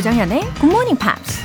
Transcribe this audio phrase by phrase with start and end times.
[0.00, 1.40] 조정현의 Morning Pops.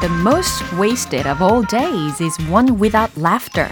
[0.00, 3.68] The most wasted of all days is one without laughter.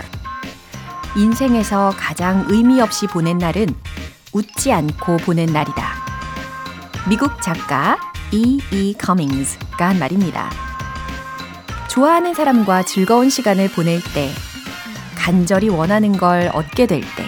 [1.16, 3.66] 인생에서 가장 의미 없이 보낸 날은
[4.32, 5.82] 웃지 않고 보낸 날이다.
[7.08, 7.98] 미국 작가
[8.30, 8.60] E.
[8.70, 8.94] E.
[8.96, 10.48] 커밍스가 한 말입니다.
[11.88, 14.30] 좋아하는 사람과 즐거운 시간을 보낼 때,
[15.20, 17.24] 간절히 원하는 걸 얻게 될 때,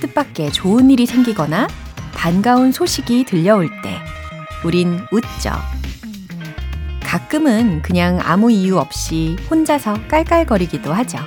[0.00, 1.68] 뜻밖의 좋은 일이 생기거나
[2.14, 3.96] 반가운 소식이 들려올 때,
[4.64, 5.52] 우린 웃죠.
[7.04, 11.18] 가끔은 그냥 아무 이유 없이 혼자서 깔깔거리기도 하죠.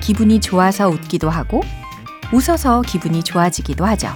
[0.00, 1.62] 기분이 좋아서 웃기도 하고,
[2.32, 4.08] 웃어서 기분이 좋아지기도 하죠.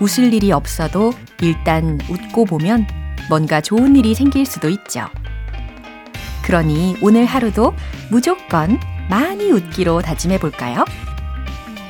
[0.00, 2.86] 웃을 일이 없어도 일단 웃고 보면
[3.28, 5.08] 뭔가 좋은 일이 생길 수도 있죠.
[6.46, 7.74] 그러니 오늘 하루도
[8.08, 8.78] 무조건
[9.10, 10.84] 많이 웃기로 다짐해 볼까요?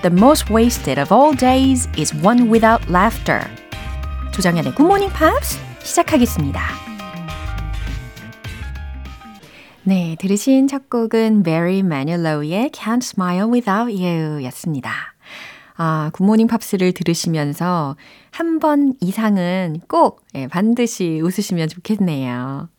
[0.00, 3.40] The most wasted of all days is one without laughter.
[4.32, 6.60] 조정연의 Good Morning Pops 시작하겠습니다.
[9.82, 14.90] 네, 들으신 첫 곡은 Barry Manilow의 Can't Smile Without You 였습니다.
[15.76, 17.96] 아, 굿모닝 팝스를 들으시면서
[18.30, 22.70] 한 번 이상은 꼭 예, 반드시 웃으시면 좋겠네요.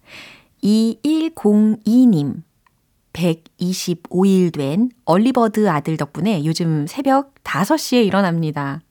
[0.63, 2.43] 2102님.
[3.13, 8.81] 125일 된 early bird 아들 덕분에 요즘 새벽 5시에 일어납니다.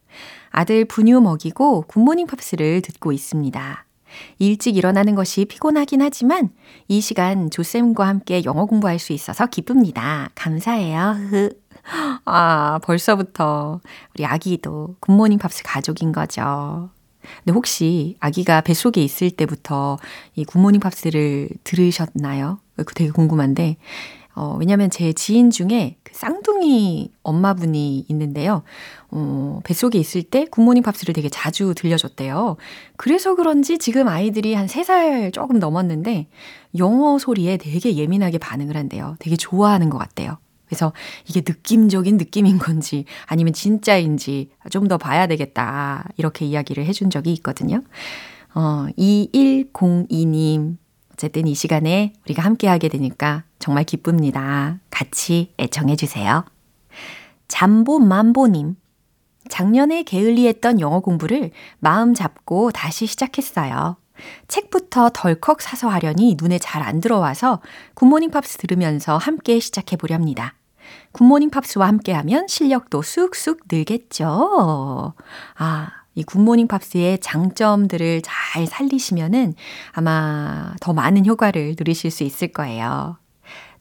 [0.51, 3.85] 아들 분유 먹이고 굿모닝 팝스를 듣고 있습니다.
[4.39, 6.51] 일찍 일어나는 것이 피곤하긴 하지만
[6.89, 10.31] 이 시간 조쌤과 함께 영어 공부할 수 있어서 기쁩니다.
[10.35, 11.15] 감사해요.
[12.25, 13.81] 아, 벌써부터
[14.15, 16.91] 우리 아기도 굿모닝 팝스 가족인 거죠.
[17.45, 19.99] 근데 혹시 아기가 뱃속에 있을 때부터
[20.35, 22.59] 이 굿모닝 팝스를 들으셨나요?
[22.77, 23.77] 그 되게 궁금한데,
[24.35, 28.63] 어, 왜냐면 제 지인 중에 그 쌍둥이 엄마분이 있는데요.
[29.11, 32.57] 어, 뱃속에 있을 때 굿모닝 팝스를 되게 자주 들려줬대요.
[32.97, 36.29] 그래서 그런지 지금 아이들이 한 3살 조금 넘었는데
[36.79, 39.17] 영어 소리에 되게 예민하게 반응을 한대요.
[39.21, 40.37] 되게 좋아하는 것 같대요.
[40.67, 40.93] 그래서
[41.29, 46.09] 이게 느낌적인 느낌인 건지 아니면 진짜인지 좀 더 봐야 되겠다.
[46.17, 47.83] 이렇게 이야기를 해준 적이 있거든요.
[48.55, 50.77] 어, 2102님.
[51.13, 54.79] 어쨌든 이 시간에 우리가 함께 하게 되니까 정말 기쁩니다.
[54.91, 56.45] 같이 애청해 주세요.
[57.49, 58.77] 잠보만보님.
[59.49, 63.97] 작년에 게을리했던 영어 공부를 마음 잡고 다시 시작했어요.
[64.49, 67.61] 책부터 덜컥 사서 하려니 눈에 잘 안 들어와서
[67.95, 70.55] 굿모닝 팝스 들으면서 함께 시작해 보렵니다.
[71.13, 75.15] 굿모닝 팝스와 함께 하면 실력도 쑥쑥 늘겠죠.
[75.57, 79.55] 아, 이 굿모닝 팝스의 장점들을 잘 살리시면은
[79.93, 83.19] 아마 더 많은 효과를 누리실 수 있을 거예요.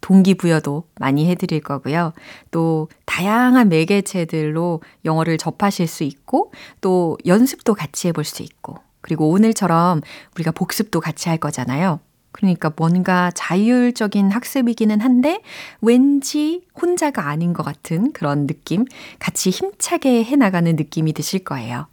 [0.01, 2.13] 동기부여도 많이 해드릴 거고요.
[2.51, 10.01] 또 다양한 매개체들로 영어를 접하실 수 있고 또 연습도 같이 해볼 수 있고 그리고 오늘처럼
[10.33, 11.99] 우리가 복습도 같이 할 거잖아요.
[12.31, 15.41] 그러니까 뭔가 자율적인 학습이기는 한데
[15.79, 18.85] 왠지 혼자가 아닌 것 같은 그런 느낌,
[19.19, 21.85] 같이 힘차게 해나가는 느낌이 드실 거예요.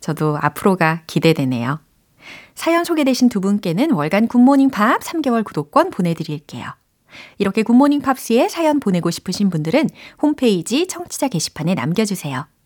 [0.00, 1.78] 저도 앞으로가 기대되네요.
[2.54, 6.64] 사연 소개되신 두 분께는 월간 굿모닝 팝 3개월 구독권 보내드릴게요.
[7.36, 9.90] 이렇게 굿모닝 팝스에 사연 보내고 싶으신 분들은
[10.22, 12.46] 홈페이지 청취자 게시판에 남겨주세요.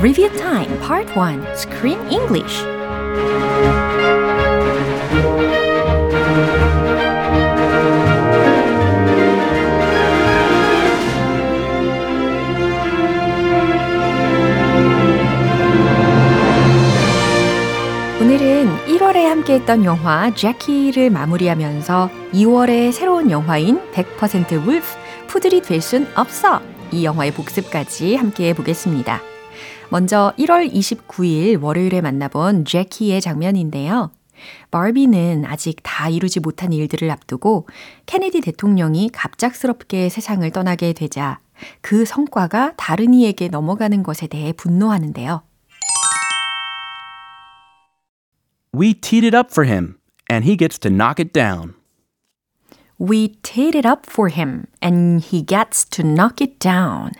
[0.00, 2.62] Review Time Part 1 Screen English
[18.20, 24.82] 오늘은 1월에 함께했던 영화 제키를 마무리하면서 2월의 새로운 영화인 100% 울프
[25.28, 26.60] 푸들이 될 순 없어
[26.90, 29.20] 이 영화의 복습까지 함께 보겠습니다.
[29.90, 34.10] 먼저 1월 29일 월요일에 만나본 제키의 장면인데요.
[34.70, 37.66] 바비는 아직 다 이루지 못한 일들을 앞두고
[38.04, 41.40] 케네디 대통령이 갑작스럽게 세상을 떠나게 되자
[41.80, 45.42] 그 성과가 다른 이에게 넘어가는 것에 대해 분노하는데요.
[48.74, 49.96] We teed it up for him,
[50.30, 51.74] and he gets to knock it down.
[53.00, 57.12] We teed it up for him, and he gets to knock it down.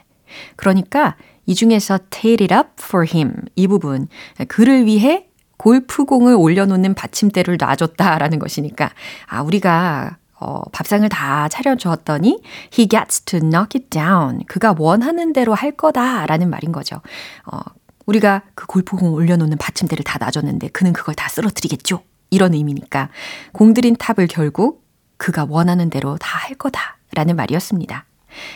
[0.57, 1.17] 그러니까
[1.49, 4.07] 이 중에서 teed it up for him 이 부분
[4.49, 8.91] 그를 위해 골프공을 올려놓는 받침대를 놔줬다라는 것이니까
[9.27, 12.41] 아 우리가 어, 밥상을 다 차려주었더니
[12.79, 14.45] he gets to knock it down.
[14.47, 17.01] 그가 원하는 대로 할 거다라는 말인 거죠.
[17.45, 17.59] 어,
[18.07, 22.03] 우리가 그 골프공 올려놓는 받침대를 다 놔줬는데 그는 그걸 다 쓰러뜨리겠죠.
[22.31, 23.09] 이런 의미니까
[23.51, 24.87] 공들인 탑을 결국
[25.17, 28.05] 그가 원하는 대로 다 할 거다라는 말이었습니다.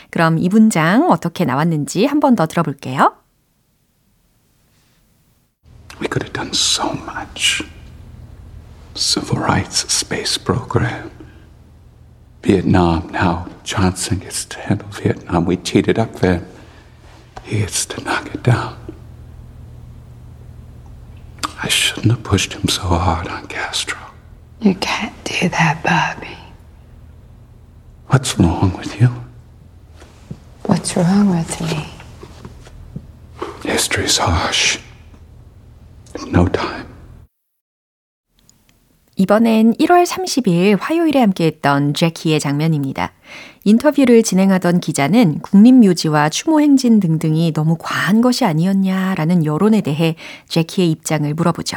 [0.10, 3.16] 그럼 이 문장 어떻게 나왔는지 한 번 더 들어볼게요.
[6.00, 7.64] We could have done so much.
[8.96, 11.12] Civil rights, space program.
[12.44, 15.46] Vietnam, now Johnson gets to handle Vietnam.
[15.46, 16.42] We cheated up there.
[17.44, 18.76] He gets to knock it down.
[21.62, 23.98] I shouldn't have pushed him so hard on Castro.
[24.62, 26.38] You can't do that, Bobby.
[28.08, 29.10] What's wrong with you?
[30.83, 31.87] What's wrong with me?
[33.65, 34.81] History's harsh.
[36.27, 36.89] No time.
[39.15, 43.13] 이번엔 1월 30일 화요일에 함께했던 제키의 장면입니다.
[43.63, 50.17] 인터뷰를 진행하던 기자는 국립묘지와 추모행진 등등이 너무 과한 것이 아니었냐라는 여론에 대해
[50.49, 51.77] 제키의 입장을 물어보죠.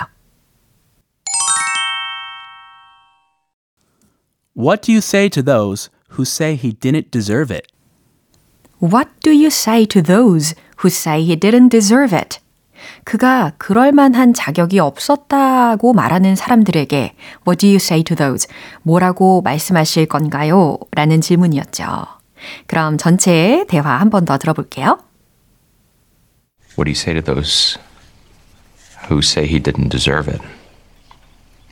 [4.58, 7.68] What do you say to those who say he didn't deserve it?
[8.85, 12.39] What do you say to those who say he didn't deserve it?
[13.05, 17.15] 그가 그럴 만한 자격이 없었다고 말하는 사람들에게
[17.47, 18.49] What do you say to those?
[18.83, 20.79] 뭐라고 말씀하실 건가요?
[20.93, 22.07] 라는 질문이었죠.
[22.67, 24.99] 그럼 전체 대화 한 번 더 들어볼게요.
[26.79, 27.79] What do you say to those
[29.11, 30.41] who say he didn't deserve it?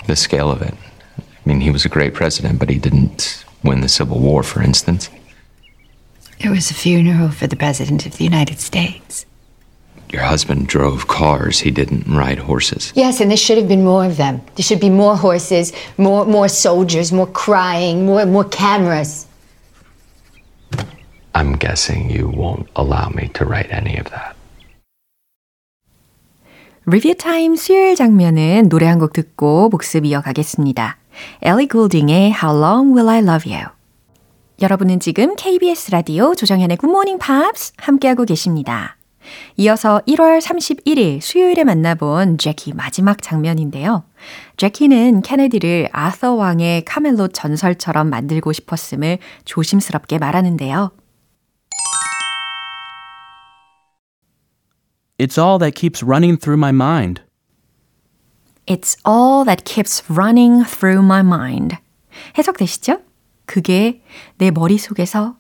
[0.07, 0.75] The scale of it.
[0.75, 4.63] I mean, he was a great president, but he didn't win the Civil War, for
[4.63, 5.09] instance.
[6.43, 9.27] It was a funeral for the President of the United States.
[10.11, 12.93] Your husband drove cars, he didn't ride horses.
[12.95, 14.41] Yes, and there should have been more of them.
[14.57, 19.27] There should be more horses, more more soldiers, more crying, more more cameras.
[21.35, 24.35] I'm guessing you won't allow me to write any of that.
[26.87, 30.97] 리뷰 타임 수요일 장면은 노래 한 곡 듣고 복습 이어가겠습니다.
[31.43, 33.69] 엘리 골딩의 How Long Will I Love You
[34.64, 38.96] 여러분은 지금 KBS 라디오 조정현의 Good Morning Pops 함께하고 계십니다.
[39.58, 44.06] 이어서 1월 31일 수요일에 만나본 재키 마지막 장면인데요.
[44.56, 50.92] 재키는 케네디를 아서 왕의 카멜롯 전설처럼 만들고 싶었음을 조심스럽게 말하는데요.
[55.18, 57.22] It's all that keeps running through my mind.
[58.66, 61.76] It's all that keeps running through my mind.
[62.38, 63.02] 해석되시죠?
[63.54, 64.02] 그게
[64.40, 65.36] 내 머릿속에서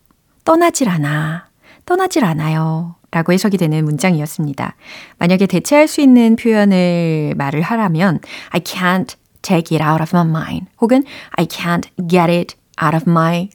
[0.45, 1.47] 떠나질 않아.
[1.87, 2.95] 떠나질 않아요.
[3.09, 4.75] 라고 해석이 되는 문장이었습니다.
[5.17, 8.19] 만약에 대체할 수 있는 표현을 말을 하라면
[8.51, 13.09] I can't take it out of my mind 혹은 I can't get it out of
[13.09, 13.49] my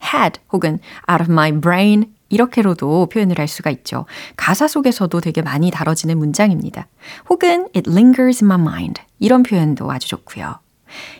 [0.00, 0.78] head 혹은
[1.10, 4.06] out of my brain 이렇게로도 표현을 할 수가 있죠.
[4.36, 6.86] 가사 속에서도 되게 많이 다뤄지는 문장입니다.
[7.28, 10.63] 혹은 it lingers in my mind 이런 표현도 아주 좋고요.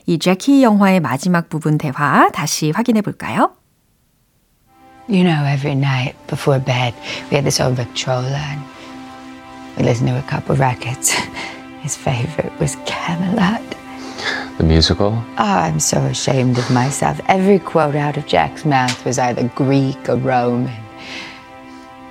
[0.06, 3.52] 이 제키 영화의 마지막 부분 대화 다시 확인해 볼까요?
[5.08, 6.94] You know, every night before bed,
[7.32, 8.62] we had this old Victrola and
[9.78, 11.12] we listened to a couple records.
[11.82, 13.62] His favorite was Camelot.
[14.58, 15.14] The musical?
[15.38, 17.20] Oh, I'm so ashamed of myself.
[17.28, 20.76] Every quote out of Jack's mouth was either Greek or Roman.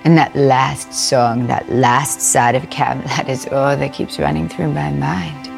[0.05, 4.73] And that last song, that last side of Camelot is all that keeps running through
[4.73, 5.52] my mind.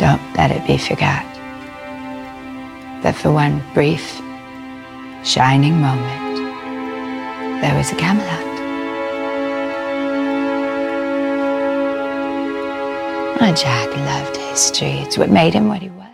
[0.00, 1.24] Don't let it be forgot
[3.02, 4.20] that for one brief,
[5.22, 6.36] shining moment,
[7.62, 8.44] there was a Camelot.
[13.38, 15.02] Oh, Jack loved history.
[15.04, 16.06] It's what made him what he was.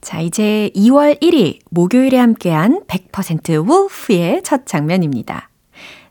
[0.00, 5.47] 자, 이제 2월 1일 목요일에 함께한 100% wolf의 첫 장면입니다.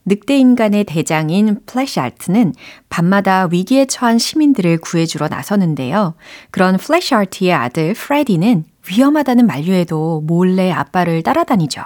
[0.09, 2.55] 늑대 인간의 대장인 플래시아트는
[2.88, 6.15] 밤마다 위기에 처한 시민들을 구해주러 나서는데요.
[6.50, 11.83] 그런 플래시아트의 아들 프레디는 위험하다는 만류에도 몰래 아빠를 따라다니죠.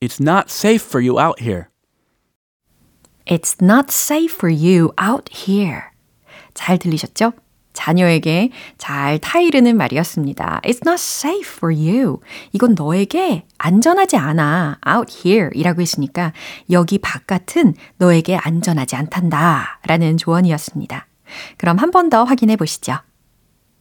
[0.00, 1.66] It's not safe for you out here.
[3.26, 5.82] It's not safe for you out here.
[6.54, 7.32] 잘 들리셨죠?
[7.78, 10.62] 자녀에게 잘 타이르는 말이었습니다.
[10.64, 12.18] It's not safe for you.
[12.52, 14.78] 이건 너에게 안전하지 않아.
[14.84, 16.32] out here 이라고 했으니까
[16.72, 19.78] 여기 바깥은 너에게 안전하지 않단다.
[19.86, 21.06] 라는 조언이었습니다.
[21.56, 22.98] 그럼 한 번 더 확인해 보시죠.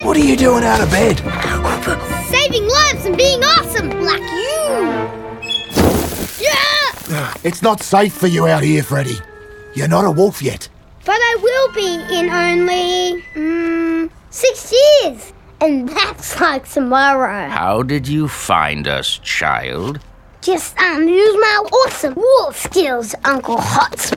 [0.02, 1.20] What are you doing out of bed?
[2.30, 5.48] Saving lives and being awesome, like you.
[6.40, 7.34] Yeah!
[7.44, 9.18] It's not safe for you out here, Freddy.
[9.74, 10.70] You're not a wolf yet.
[11.08, 15.32] But I will be in only mm, six years.
[15.62, 17.48] And that's like tomorrow.
[17.48, 20.00] How did you find us, child?
[20.42, 24.14] Just um, use my awesome wolf skills, Uncle Hot.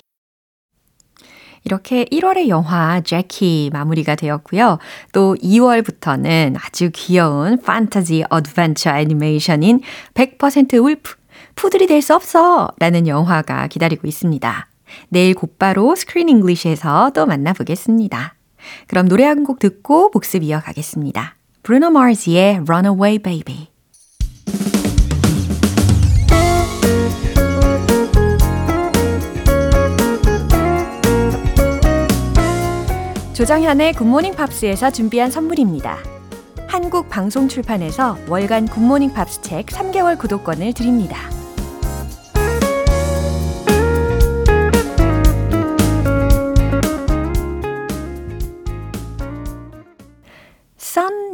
[1.65, 4.79] 이렇게 1월의 영화 재키 마무리가 되었고요.
[5.13, 9.81] 또 2월부터는 아주 귀여운 판타지 어드벤처 애니메이션인
[10.15, 11.15] 100% 울프,
[11.55, 14.70] 푸들이 될 수 없어 라는 영화가 기다리고 있습니다.
[15.09, 18.35] 내일 곧바로 Screen English에서 또 만나보겠습니다.
[18.87, 21.37] 그럼 노래 한 곡 듣고 복습 이어가겠습니다.
[21.63, 23.69] 브루노 마스의 Runaway Baby
[33.35, 35.99] 조정현의 굿모닝 팝스에서 준비한 선물입니다.
[36.67, 41.17] 한국 방송 출판에서 월간 굿모닝 팝스 책 3개월 구독권을 드립니다.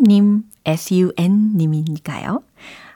[0.07, 2.41] 썬님, S-U-N님이니까요.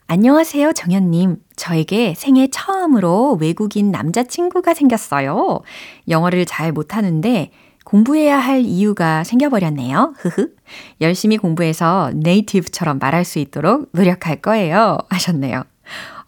[0.07, 1.39] 안녕하세요, 정현님.
[1.57, 5.61] 저에게 생애 처음으로 외국인 남자친구가 생겼어요.
[6.09, 7.51] 영어를 잘 못하는데
[7.85, 10.15] 공부해야 할 이유가 생겨버렸네요.
[10.19, 10.55] 흐흐.
[11.01, 14.99] 열심히 공부해서 네이티브처럼 말할 수 있도록 노력할 거예요.
[15.09, 15.65] 하셨네요.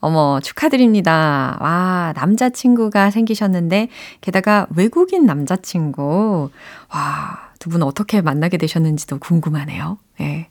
[0.00, 1.58] 어머, 축하드립니다.
[1.60, 3.88] 와, 남자친구가 생기셨는데,
[4.20, 6.50] 게다가 외국인 남자친구.
[6.92, 9.96] 와, 두 분 어떻게 만나게 되셨는지도 궁금하네요.
[10.20, 10.48] 예.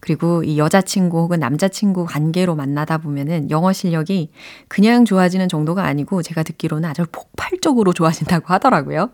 [0.00, 4.30] 그리고 이 여자친구 혹은 남자친구 관계로 만나다 보면은 영어 실력이
[4.68, 9.10] 그냥 좋아지는 정도가 아니고 제가 듣기로는 아주 폭발적으로 좋아진다고 하더라고요.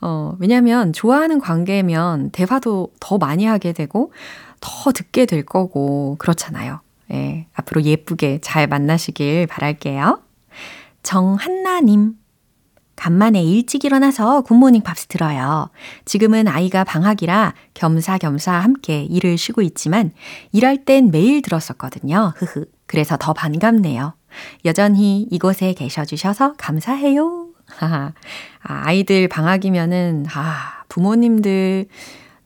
[0.00, 4.12] 어, 왜냐면 좋아하는 관계면 대화도 더 많이 하게 되고
[4.60, 6.80] 더 듣게 될 거고 그렇잖아요.
[7.12, 10.20] 예, 앞으로 예쁘게 잘 만나시길 바랄게요.
[11.02, 12.14] 정한나님.
[12.96, 15.70] 간만에 일찍 일어나서 굿모닝 팝스 들어요.
[16.04, 20.12] 지금은 아이가 방학이라 겸사겸사 함께 일을 쉬고 있지만
[20.52, 22.32] 일할 땐 매일 들었었거든요.
[22.36, 22.66] 흐흐.
[22.86, 24.14] 그래서 더 반갑네요.
[24.64, 27.48] 여전히 이곳에 계셔 주셔서 감사해요.
[27.80, 28.12] 아,
[28.62, 31.86] 아이들 방학이면은 아, 부모님들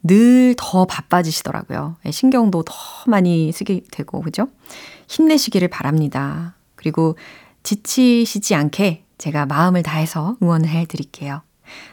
[0.03, 1.97] 늘 더 바빠지시더라고요.
[2.07, 2.75] 예, 신경도 더
[3.07, 4.49] 많이 쓰게 되고 그죠?
[5.09, 6.55] 힘내시기를 바랍니다.
[6.75, 7.17] 그리고
[7.63, 11.43] 지치시지 않게 제가 마음을 다해서 응원을 해 드릴게요.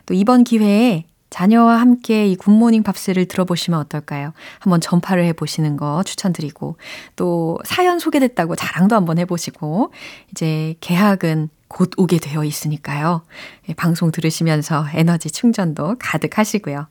[0.06, 4.32] 또 이번 기회에 자녀와 함께 이 굿모닝 팝스를 들어보시면 어떨까요?
[4.60, 6.78] 한번 전파를 해보시는 거 추천드리고,
[7.18, 9.92] 또 사연 소개됐다고 자랑도 한번 해보시고,
[10.32, 13.24] 이제 개학은 곧 오게 되어 있으니까요.
[13.68, 16.88] 예, 방송 들으시면서 에너지 충전도 가득 하시고요.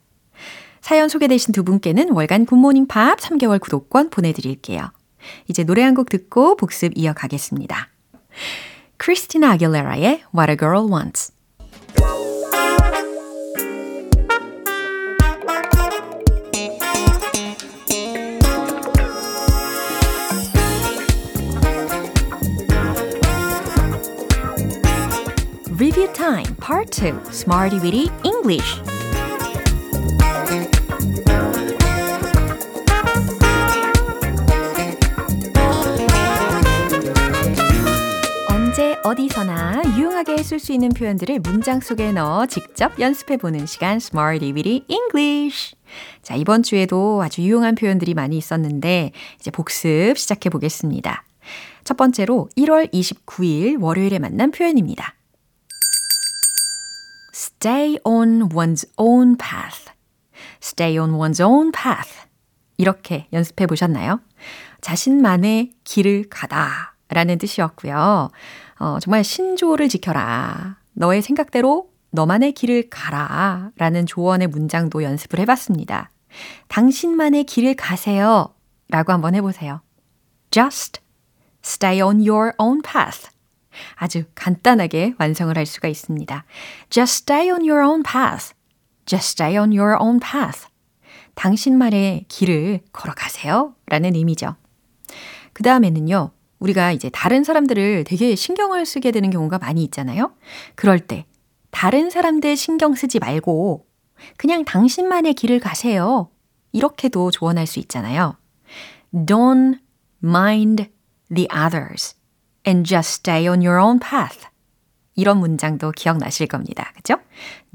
[0.82, 4.90] 사연 소개되신 두 분께는 월간 굿모닝 팝스 3개월 구독권 보내드릴게요.
[5.48, 7.88] 이제 노래 한 곡 듣고 복습 이어가겠습니다.
[8.97, 11.31] 크리스티나 아길레라의 What a Girl Wants
[25.79, 28.81] Review Time Part 2 Smarty Weedy English
[39.14, 44.84] 어디서나 유용하게 쓸 수 있는 표현들을 문장 속에 넣어 직접 연습해 보는 시간 Smarty Weedy
[44.88, 45.76] English
[46.22, 51.24] 자 이번 주에도 아주 유용한 표현들이 많이 있었는데 이제 복습 시작해 보겠습니다.
[51.84, 55.14] 첫 번째로 1월 29일 월요일에 만난 표현입니다.
[57.32, 59.92] Stay on one's own path.
[60.60, 62.26] Stay on one's own path.
[62.78, 64.20] 이렇게 연습해 보셨나요?
[64.80, 68.30] 자신만의 길을 가다 라는 뜻이었고요.
[68.84, 70.76] 어, 정말 신조를 지켜라.
[70.92, 73.70] 너의 생각대로 너만의 길을 가라.
[73.76, 76.10] 라는 조언의 문장도 연습을 해봤습니다.
[76.68, 78.54] 당신만의 길을 가세요.
[78.90, 79.80] 라고 한번 해보세요.
[80.50, 81.00] Just
[81.64, 83.30] stay on your own path.
[83.94, 86.44] 아주 간단하게 완성을 할 수가 있습니다.
[86.90, 88.52] Just stay on your own path.
[89.06, 90.66] Just stay on your own path.
[91.36, 93.74] 당신만의 길을 걸어가세요.
[93.86, 94.56] 라는 의미죠.
[95.54, 96.32] 그 다음에는요.
[96.64, 100.34] 우리가 이제 다른 사람들을 되게 신경을 쓰게 되는 경우가 많이 있잖아요.
[100.74, 101.26] 그럴 때
[101.70, 103.86] 다른 사람들 신경 쓰지 말고
[104.36, 106.30] 그냥 당신만의 길을 가세요.
[106.72, 108.36] 이렇게도 조언할 수 있잖아요.
[109.12, 109.78] Don't
[110.22, 110.88] mind
[111.32, 112.16] the others
[112.66, 114.48] and just stay on your own path.
[115.16, 116.92] 이런 문장도 기억나실 겁니다.
[116.96, 117.18] 그죠?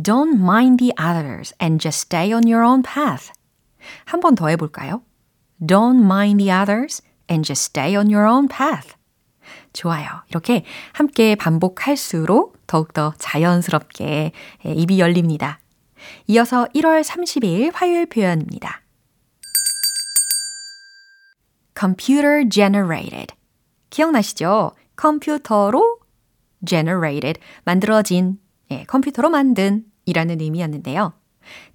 [0.01, 3.31] Don't mind the others and just stay on your own path.
[4.05, 5.03] 한 번 더 해볼까요?
[5.61, 8.95] Don't mind the others and just stay on your own path.
[9.73, 10.07] 좋아요.
[10.29, 14.31] 이렇게 함께 반복할수록 더욱더 자연스럽게
[14.65, 15.59] 입이 열립니다.
[16.27, 18.81] 이어서 1월 30일 화요일 표현입니다.
[21.77, 23.35] computer generated.
[23.89, 24.71] 기억나시죠?
[24.95, 25.99] 컴퓨터로
[26.65, 28.37] generated, 만들어진,
[28.71, 31.13] 예, 컴퓨터로 만든 이라는 의미였는데요.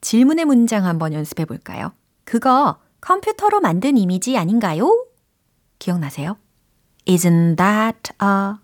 [0.00, 1.92] 질문의 문장 한번 연습해 볼까요?
[2.25, 5.06] 그거 컴퓨터로 만든 이미지 아닌가요?
[5.78, 6.37] 기억나세요?
[7.07, 8.54] Isn't that a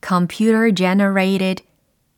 [0.00, 1.64] computer generated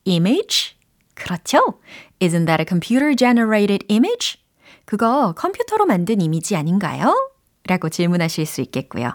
[0.05, 0.77] image?
[1.15, 1.81] 그렇죠?
[2.21, 4.39] Isn't that a computer generated image?
[4.85, 7.33] 그거 컴퓨터로 만든 이미지 아닌가요?
[7.67, 9.13] 라고 질문하실 수 있겠고요.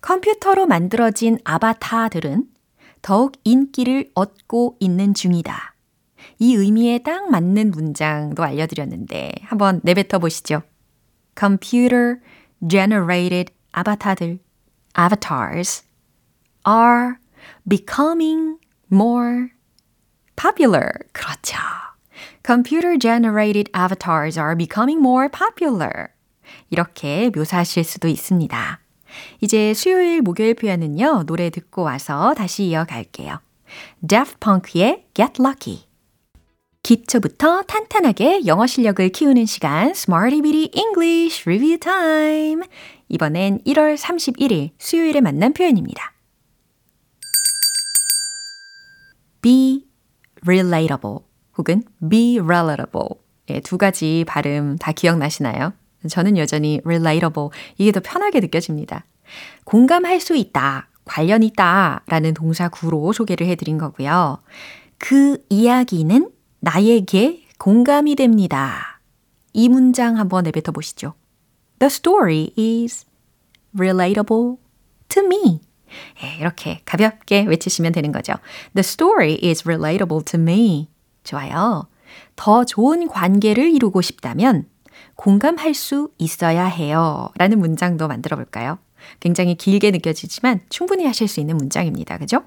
[0.00, 2.44] 컴퓨터로 만들어진 아바타들은
[3.00, 5.74] 더욱 인기를 얻고 있는 중이다.
[6.38, 10.62] 이 의미에 딱 맞는 문장도 알려드렸는데 한번 내뱉어 보시죠.
[11.38, 12.16] Computer
[12.68, 14.38] generated 아바타들,
[14.96, 15.82] avatars,
[16.66, 17.18] are
[17.68, 18.58] becoming
[18.90, 19.50] more
[20.36, 20.92] popular.
[21.12, 21.58] 그렇죠.
[22.44, 26.08] Computer generated avatars are becoming more popular.
[26.70, 28.80] 이렇게 묘사하실 수도 있습니다.
[29.40, 33.40] 이제 수요일, 목요일 표현은요, 노래 듣고 와서 다시 이어갈게요.
[34.06, 35.84] Daft Punk의 Get Lucky.
[36.82, 42.62] 기초부터 탄탄하게 영어 실력을 키우는 시간, Smarty Bitty English Review Time.
[43.08, 46.12] 이번엔 1월 31일 수요일에 만난 표현입니다.
[49.42, 49.86] be
[50.42, 51.18] relatable
[51.58, 53.08] 혹은 be relatable.
[53.50, 55.72] 예, 두 가지 발음 다 기억나시나요?
[56.08, 59.04] 저는 여전히 relatable 이게 더 편하게 느껴집니다.
[59.64, 64.38] 공감할 수 있다, 관련 있다 라는 동사 구로 소개를 해드린 거고요.
[64.98, 69.00] 그 이야기는 나에게 공감이 됩니다.
[69.52, 71.14] 이 문장 한번 내뱉어 보시죠.
[71.78, 73.06] The story is
[73.76, 74.56] relatable
[75.08, 75.60] to me.
[76.22, 78.34] 예, 이렇게 가볍게 외치시면 되는 거죠.
[78.74, 80.88] The story is relatable to me.
[81.22, 81.88] 좋아요.
[82.36, 84.68] 더 좋은 관계를 이루고 싶다면
[85.16, 87.28] 공감할 수 있어야 해요.
[87.36, 88.78] 라는 문장도 만들어 볼까요?
[89.20, 92.18] 굉장히 길게 느껴지지만 충분히 하실 수 있는 문장입니다.
[92.18, 92.44] 그죠?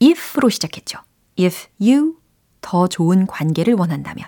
[0.00, 0.98] if로 시작했죠.
[1.38, 2.16] If you
[2.60, 4.26] 더 좋은 관계를 원한다면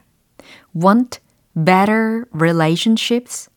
[0.74, 1.20] want
[1.54, 3.50] better relationships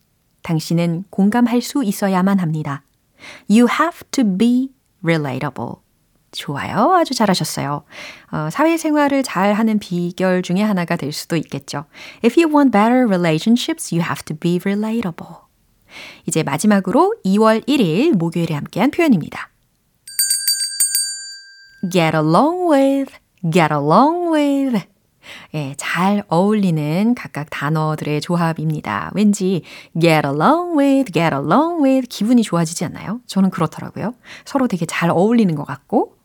[0.44, 2.84] 당신은 공감할 수 있어야만 합니다.
[3.50, 4.70] You have to be
[5.04, 5.76] relatable.
[6.32, 6.94] 좋아요.
[6.94, 7.84] 아주 잘하셨어요.
[8.32, 11.86] 어, 사회생활을 잘 하는 비결 중에 하나가 될 수도 있겠죠.
[12.24, 15.36] If you want better relationships, you have to be relatable.
[16.26, 19.50] 이제 마지막으로 2월 1일 목요일에 함께한 표현입니다.
[21.90, 23.14] get along with,
[23.52, 24.86] get along with.
[25.54, 29.12] 예, 잘 어울리는 각각 단어들의 조합입니다.
[29.14, 29.64] 왠지
[30.00, 33.22] get along with, get along with 기분이 좋아지지 않나요?
[33.28, 34.14] 저는 그렇더라고요.
[34.46, 36.16] 서로 되게 잘 어울리는 것 같고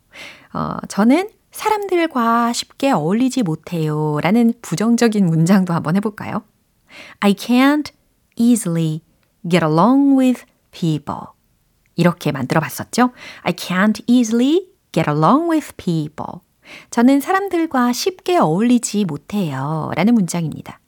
[0.53, 4.19] 어, 저는 사람들과 쉽게 어울리지 못해요.
[4.23, 6.43] 라는 부정적인 문장도 한번 해볼까요?
[7.21, 7.93] I can't
[8.37, 9.01] easily
[9.49, 11.21] get along with people.
[11.95, 13.11] 이렇게 만들어 봤었죠?
[13.43, 16.41] I can't easily get along with people.
[16.91, 19.91] 저는 사람들과 쉽게 어울리지 못해요.
[19.97, 20.81] 라는 문장입니다.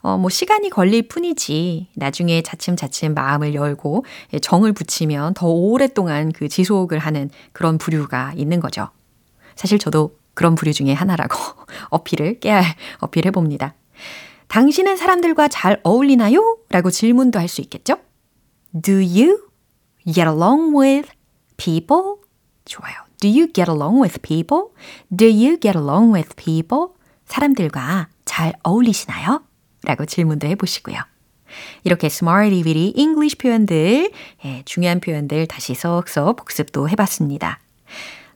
[0.00, 4.04] 어, 뭐, 시간이 걸릴 뿐이지, 나중에 차츰차츰 마음을 열고
[4.40, 8.88] 정을 붙이면 더 오랫동안 그 지속을 하는 그런 부류가 있는 거죠.
[9.56, 11.36] 사실 저도 그런 부류 중에 하나라고
[11.90, 12.64] 어필을 깨알
[13.00, 13.74] 어필해 봅니다.
[14.46, 16.58] 당신은 사람들과 잘 어울리나요?
[16.70, 17.96] 라고 질문도 할 수 있겠죠?
[18.80, 19.42] Do you
[20.06, 21.10] get along with
[21.56, 22.16] people?
[22.64, 23.07] 좋아요.
[23.20, 24.70] Do you get along with people?
[25.14, 26.94] Do you get along with people?
[27.26, 29.42] 사람들과 잘 어울리시나요?
[29.82, 30.96] 라고 질문도 해보시고요.
[31.82, 34.12] 이렇게 Smarty Bitty English 표현들,
[34.44, 37.58] 예, 중요한 표현들 다시 쏙쏙 복습도 해봤습니다.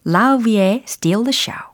[0.05, 1.73] 라우비의 Steal the Show.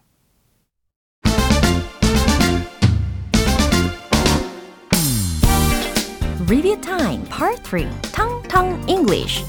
[6.47, 9.45] Review Time Part 3 텅텅 English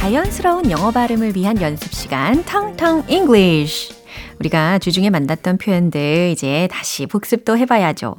[0.00, 3.94] 자연스러운 영어 발음을 위한 연습 시간 텅텅 English
[4.38, 8.16] 우리가 주중에 만났던 표현들 이제 다시 복습도 해봐야죠.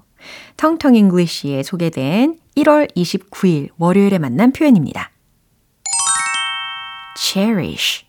[0.57, 5.09] 텅텅 English에 소개된 1월 29일 월요일에 만난 표현입니다.
[7.17, 8.05] cherish,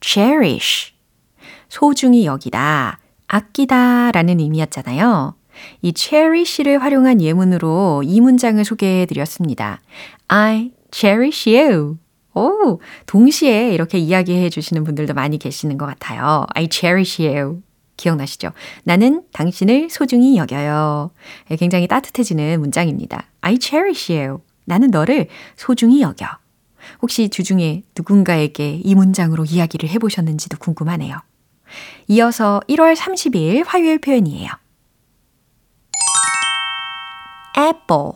[0.00, 0.92] cherish.
[1.68, 2.98] 소중히 여기다,
[3.28, 5.36] 아끼다 라는 의미였잖아요.
[5.82, 9.80] 이 cherish를 활용한 예문으로 이 문장을 소개해 드렸습니다.
[10.26, 11.98] I cherish you.
[12.40, 16.46] 오, 동시에 이렇게 이야기해 주시는 분들도 많이 계시는 것 같아요.
[16.54, 17.62] I cherish you.
[17.98, 18.52] 기억나시죠?
[18.84, 21.10] 나는 당신을 소중히 여겨요.
[21.50, 23.26] 예, 굉장히 따뜻해지는 문장입니다.
[23.42, 24.38] I cherish you.
[24.64, 26.26] 나는 너를 소중히 여겨.
[27.02, 31.20] 혹시 주중에 누군가에게 이 문장으로 이야기를 해보셨는지도 궁금하네요.
[32.08, 34.50] 이어서 1월 30일 화요일 표현이에요.
[37.58, 38.12] apple,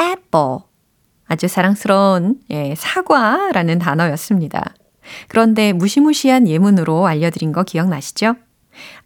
[0.00, 0.67] apple.
[1.28, 4.74] 아주 사랑스러운 예, 사과라는 단어였습니다.
[5.28, 8.34] 그런데 무시무시한 예문으로 알려드린 거 기억나시죠?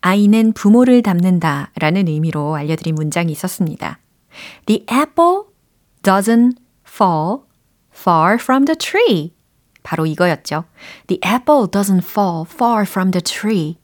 [0.01, 3.99] 아이는 부모를 닮는다 라는 의미로 알려드린 문장이 있었습니다.
[4.67, 5.43] The apple
[6.03, 6.57] doesn't
[6.87, 7.41] fall
[7.95, 9.35] far from the tree.
[9.83, 10.65] 바로 이거였죠.
[11.09, 13.79] The apple doesn't fall far from the tree.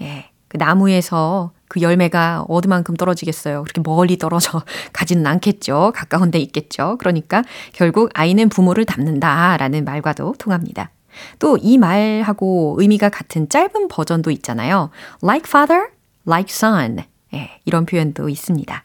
[0.00, 3.64] 예, 그 나무에서 그 열매가 어디만큼 떨어지겠어요.
[3.64, 4.62] 그렇게 멀리 떨어져
[4.94, 5.90] 가지는 않겠죠.
[5.92, 6.96] 가까운 데 있겠죠.
[7.00, 10.92] 그러니까 결국 아이는 부모를 닮는다 라는 말과도 통합니다.
[11.40, 14.90] 또 이 말하고 의미가 같은 짧은 버전도 있잖아요.
[15.20, 15.88] Like father,
[16.28, 17.02] like son.
[17.34, 18.84] 예, 이런 표현도 있습니다.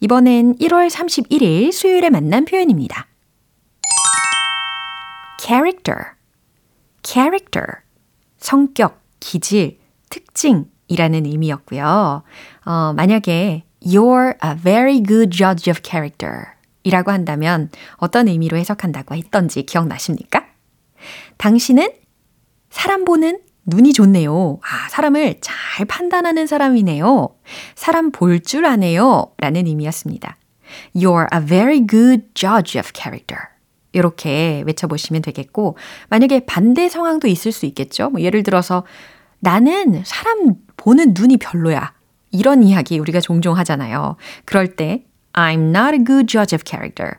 [0.00, 3.06] 이번엔 1월 31일 수요일에 만난 표현입니다.
[5.40, 6.14] character,
[7.04, 7.66] character.
[8.38, 12.22] 성격, 기질, 특징 이라는 의미였고요.
[12.66, 16.42] 어, 만약에 you're a very good judge of character
[16.82, 20.44] 이라고 한다면 어떤 의미로 해석한다고 했던지 기억나십니까?
[21.38, 21.90] 당신은
[22.70, 24.58] 사람 보는 눈이 좋네요.
[24.62, 27.28] 아, 사람을 잘 판단하는 사람이네요.
[27.74, 29.32] 사람 볼 줄 아네요.
[29.38, 30.36] 라는 의미였습니다.
[30.94, 33.44] You're a very good judge of character.
[33.92, 35.76] 이렇게 외쳐보시면 되겠고,
[36.08, 38.10] 만약에 반대 상황도 있을 수 있겠죠.
[38.10, 38.84] 뭐 예를 들어서,
[39.40, 41.92] 나는 사람 보는 눈이 별로야.
[42.30, 44.16] 이런 이야기 우리가 종종 하잖아요.
[44.44, 47.14] 그럴 때, I'm not a good judge of character.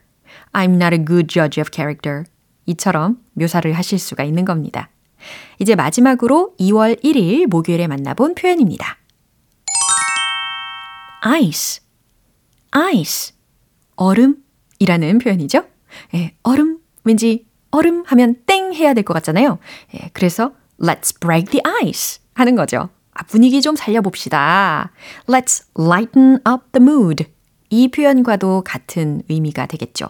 [0.54, 2.24] I'm not a good judge of character.
[2.66, 4.90] 이처럼 묘사를 하실 수가 있는 겁니다.
[5.60, 8.98] 이제 마지막으로 2월 1일 목요일에 만나본 표현입니다.
[11.22, 11.82] ice,
[12.72, 13.34] ice,
[13.96, 15.64] 얼음이라는 표현이죠.
[16.16, 19.60] 예, 얼음, 왠지 얼음 하면 땡 해야 될 것 같잖아요.
[19.96, 22.90] 예, 그래서 let's break the ice 하는 거죠.
[23.14, 24.92] 아, 분위기 좀 살려봅시다.
[25.28, 27.26] Let's lighten up the mood.
[27.70, 30.08] 이 표현과도 같은 의미가 되겠죠.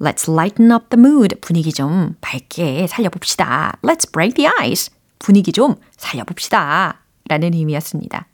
[0.00, 1.36] Let's lighten up the mood.
[1.40, 3.78] 분위기 좀 밝게 살려봅시다.
[3.82, 4.92] Let's break the ice.
[5.18, 7.00] 분위기 좀 살려봅시다.
[7.28, 8.26] 라는 의미였습니다.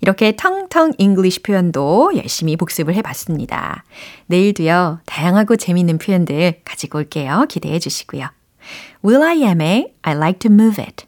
[0.00, 3.84] 이렇게 텅텅 English 표현도 열심히 복습을 해봤습니다.
[4.26, 7.46] 내일도요, 다양하고 재미있는 표현들 가지고 올게요.
[7.48, 8.28] 기대해 주시고요.
[9.04, 11.07] will.i.am의 I like to move it.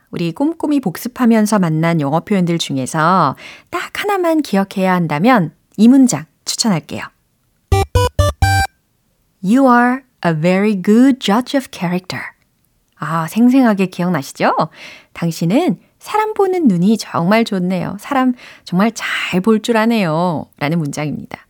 [0.11, 3.35] 우리 꼼꼼히 복습하면서 만난 영어 표현들 중에서
[3.69, 7.03] 딱 하나만 기억해야 한다면 이 문장 추천할게요.
[9.43, 12.23] You are a very good judge of character.
[12.97, 14.53] 아, 생생하게 기억나시죠?
[15.13, 17.97] 당신은 사람 보는 눈이 정말 좋네요.
[17.99, 20.45] 사람 정말 잘 볼 줄 아네요.
[20.59, 21.47] 라는 문장입니다.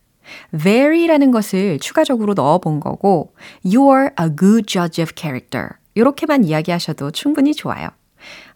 [0.54, 5.70] very라는 것을 추가적으로 넣어 본 거고, you're a good judge of character.
[5.94, 7.88] 이렇게만 이야기하셔도 충분히 좋아요.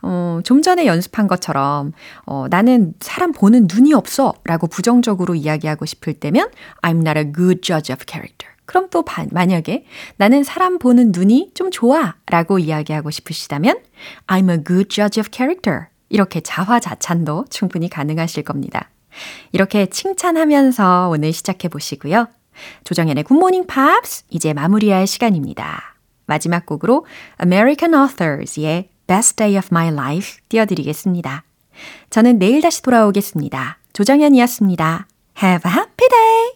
[0.02, 1.92] 어, 좀 전에 연습한 것처럼,
[2.24, 6.50] 어, 나는 사람 보는 눈이 없어 라고 부정적으로 이야기하고 싶을 때면,
[6.82, 8.54] I'm not a good judge of character.
[8.66, 9.84] 그럼 또 반, 만약에
[10.16, 13.78] 나는 사람 보는 눈이 좀 좋아 라고 이야기하고 싶으시다면,
[14.26, 15.86] I'm a good judge of character.
[16.08, 18.90] 이렇게 자화자찬도 충분히 가능하실 겁니다.
[19.52, 22.28] 이렇게 칭찬하면서 오늘 시작해 보시고요.
[22.84, 25.96] 조정연의 굿모닝 팝스 이제 마무리할 시간입니다.
[26.26, 27.06] 마지막 곡으로
[27.42, 31.44] American Authors의 Best Day of My Life 띄워드리겠습니다.
[32.10, 33.78] 저는 내일 다시 돌아오겠습니다.
[33.92, 35.06] 조정연이었습니다.
[35.42, 36.46] Have a happy day!